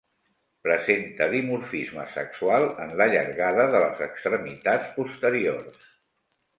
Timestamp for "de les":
3.77-4.05